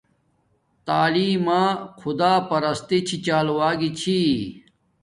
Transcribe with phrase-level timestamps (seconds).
[0.85, 1.61] تعیلم ما
[2.01, 4.19] خداپرستی چھی چال وگی چھی